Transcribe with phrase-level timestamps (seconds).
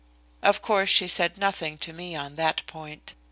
[0.41, 3.13] Of course she said nothing to me on that point.